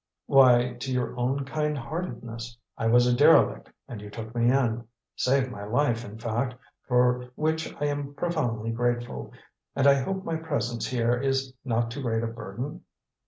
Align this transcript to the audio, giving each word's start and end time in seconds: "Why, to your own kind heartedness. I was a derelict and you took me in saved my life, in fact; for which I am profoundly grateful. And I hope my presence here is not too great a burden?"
"Why, 0.25 0.73
to 0.79 0.91
your 0.91 1.15
own 1.15 1.45
kind 1.45 1.77
heartedness. 1.77 2.57
I 2.75 2.87
was 2.87 3.05
a 3.05 3.15
derelict 3.15 3.69
and 3.87 4.01
you 4.01 4.09
took 4.09 4.33
me 4.33 4.49
in 4.49 4.87
saved 5.15 5.51
my 5.51 5.63
life, 5.63 6.03
in 6.03 6.17
fact; 6.17 6.55
for 6.87 7.29
which 7.35 7.71
I 7.79 7.85
am 7.85 8.15
profoundly 8.15 8.71
grateful. 8.71 9.31
And 9.75 9.85
I 9.85 10.01
hope 10.01 10.23
my 10.25 10.37
presence 10.37 10.87
here 10.87 11.15
is 11.15 11.53
not 11.63 11.91
too 11.91 12.01
great 12.01 12.23
a 12.23 12.27
burden?" 12.27 12.81